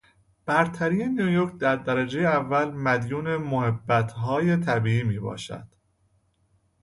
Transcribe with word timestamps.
برتری 0.45 1.07
نیویورک 1.09 1.57
در 1.57 1.75
درجهی 1.75 2.25
اول 2.25 2.65
مدیون 2.71 3.35
موهبت 3.35 4.11
های 4.11 4.57
طبیعی 4.57 5.03
میباشد. 5.03 5.67